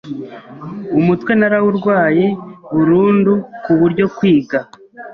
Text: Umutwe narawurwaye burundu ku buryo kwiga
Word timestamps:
Umutwe 0.99 1.31
narawurwaye 1.39 2.25
burundu 2.75 3.33
ku 3.63 3.71
buryo 3.79 4.05
kwiga 4.17 4.59